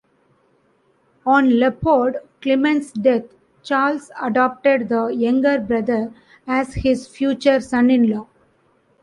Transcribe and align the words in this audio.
On 1.27 1.47
Leopold 1.59 2.15
Clement's 2.41 2.91
death, 2.91 3.25
Charles 3.61 4.09
adopted 4.19 4.89
the 4.89 5.05
younger 5.09 5.59
brother 5.59 6.11
as 6.47 6.73
his 6.73 7.07
future 7.07 7.59
son-in-law. 7.61 8.25